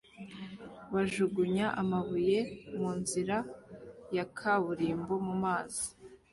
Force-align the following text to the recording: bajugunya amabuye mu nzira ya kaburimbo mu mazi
bajugunya 0.93 1.67
amabuye 1.81 2.37
mu 2.77 2.89
nzira 2.99 3.35
ya 4.15 4.25
kaburimbo 4.37 5.13
mu 5.25 5.35
mazi 5.43 5.85